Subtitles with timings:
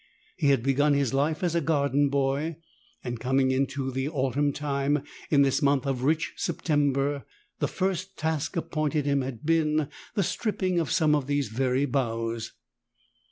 [0.35, 2.55] He had begun his life as a garden boy,
[3.03, 7.23] and, coming in the autumn time, in this month of rich September,
[7.59, 12.51] the first task appointed him had been the stripping of some of these very boughs.